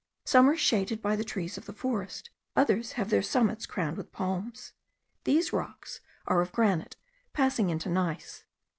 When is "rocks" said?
5.53-6.01